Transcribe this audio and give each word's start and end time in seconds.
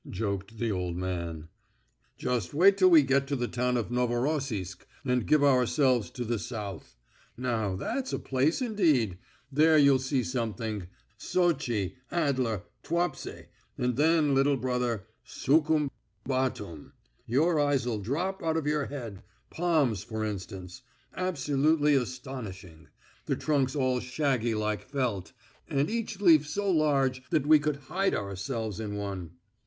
joked 0.09 0.57
the 0.57 0.71
old 0.71 0.95
man. 0.97 1.47
"Just 2.17 2.55
wait 2.55 2.75
till 2.75 2.89
we 2.89 3.03
get 3.03 3.27
to 3.27 3.35
the 3.35 3.47
town 3.47 3.77
of 3.77 3.91
Novorossisk, 3.91 4.83
and 5.05 5.27
give 5.27 5.43
ourselves 5.43 6.09
to 6.09 6.25
the 6.25 6.39
South. 6.39 6.95
Now, 7.37 7.75
that's 7.75 8.11
a 8.11 8.17
place 8.17 8.63
indeed; 8.63 9.19
there 9.51 9.77
you'll 9.77 9.99
see 9.99 10.23
something. 10.23 10.87
Sotchi, 11.19 11.97
Adler, 12.09 12.63
Tuapse, 12.81 13.45
and 13.77 13.95
then, 13.95 14.33
little 14.33 14.57
brother, 14.57 15.05
Sukhum, 15.23 15.91
Batum.... 16.23 16.93
Your 17.27 17.59
eyes'll 17.59 17.99
drop 17.99 18.41
out 18.41 18.57
of 18.57 18.65
your 18.65 18.85
head.... 18.87 19.21
Palms, 19.51 20.01
for 20.03 20.25
instance. 20.25 20.81
Absolutely 21.15 21.93
astonishing; 21.93 22.87
the 23.27 23.35
trunks 23.35 23.75
all 23.75 23.99
shaggy 23.99 24.55
like 24.55 24.81
felt, 24.81 25.31
and 25.67 25.91
each 25.91 26.19
leaf 26.19 26.47
so 26.47 26.71
large 26.71 27.21
that 27.29 27.45
we 27.45 27.59
could 27.59 27.75
hide 27.85 28.15
ourselves 28.15 28.79
in 28.79 28.95
one." 28.95 29.33